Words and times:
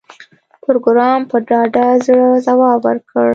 پروګرامر 0.63 1.27
په 1.31 1.37
ډاډه 1.47 1.85
زړه 2.05 2.27
ځواب 2.45 2.79
ورکړ 2.85 3.27